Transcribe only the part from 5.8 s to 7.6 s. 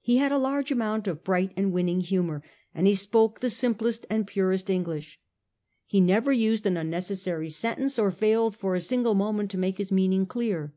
He never used an unnecessary